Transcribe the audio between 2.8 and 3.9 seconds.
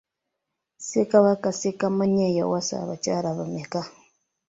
abakyala bameka?